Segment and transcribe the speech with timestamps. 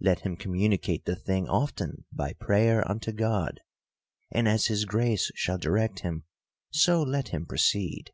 [0.00, 3.58] Let him communicate the thing often by prayer unto God;
[4.30, 6.24] and as his grace shall direct him,
[6.72, 8.10] so let him proceed.